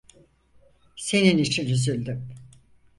Senin 0.95 1.37
için 1.37 1.65
üzüldüm. 1.67 2.29